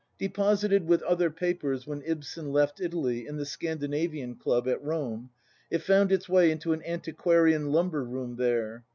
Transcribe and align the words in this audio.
Deposited, 0.17 0.87
with 0.87 1.03
other 1.03 1.29
papers, 1.29 1.85
when 1.85 2.01
Ibsen 2.03 2.51
left 2.51 2.81
Italy, 2.81 3.27
in 3.27 3.37
the 3.37 3.45
Scandinavian 3.45 4.33
club, 4.33 4.67
at 4.67 4.81
Rome, 4.83 5.29
it 5.69 5.83
found 5.83 6.11
its 6.11 6.27
way 6.27 6.49
into 6.49 6.73
an 6.73 6.81
antiquarian 6.87 7.71
lumber 7.71 8.03
room 8.03 8.35
there. 8.37 8.83